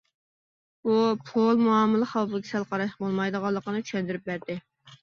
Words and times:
بۇ، 0.87 0.95
پۇل 1.27 1.61
مۇئامىلە 1.67 2.09
خەۋپىگە 2.15 2.51
سەل 2.55 2.67
قاراشقا 2.73 3.05
بولمايدىغانلىقىنى 3.07 3.87
چۈشەندۈرۈپ 3.89 4.31
بەردى. 4.35 4.61